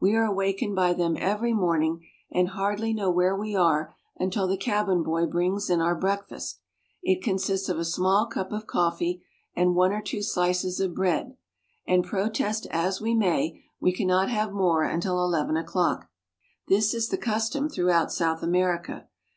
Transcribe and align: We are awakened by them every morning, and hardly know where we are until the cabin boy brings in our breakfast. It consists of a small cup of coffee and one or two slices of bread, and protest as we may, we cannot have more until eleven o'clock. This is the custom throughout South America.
We 0.00 0.16
are 0.16 0.24
awakened 0.24 0.74
by 0.74 0.92
them 0.92 1.16
every 1.16 1.52
morning, 1.52 2.04
and 2.32 2.48
hardly 2.48 2.92
know 2.92 3.12
where 3.12 3.36
we 3.36 3.54
are 3.54 3.94
until 4.16 4.48
the 4.48 4.56
cabin 4.56 5.04
boy 5.04 5.26
brings 5.26 5.70
in 5.70 5.80
our 5.80 5.94
breakfast. 5.94 6.58
It 7.00 7.22
consists 7.22 7.68
of 7.68 7.78
a 7.78 7.84
small 7.84 8.26
cup 8.26 8.50
of 8.50 8.66
coffee 8.66 9.22
and 9.54 9.76
one 9.76 9.92
or 9.92 10.02
two 10.02 10.20
slices 10.20 10.80
of 10.80 10.96
bread, 10.96 11.36
and 11.86 12.02
protest 12.02 12.66
as 12.72 13.00
we 13.00 13.14
may, 13.14 13.62
we 13.78 13.92
cannot 13.92 14.30
have 14.30 14.50
more 14.50 14.82
until 14.82 15.22
eleven 15.22 15.56
o'clock. 15.56 16.08
This 16.66 16.92
is 16.92 17.10
the 17.10 17.16
custom 17.16 17.68
throughout 17.68 18.10
South 18.10 18.42
America. 18.42 19.06